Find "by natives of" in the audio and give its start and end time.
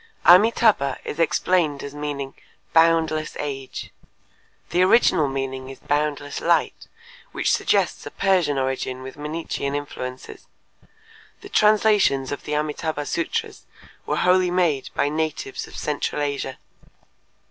14.95-15.77